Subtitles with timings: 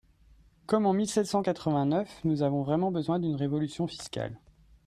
[0.65, 4.39] Comme en mille sept cent quatre-vingt-neuf, nous avons vraiment besoin d’une révolution fiscale.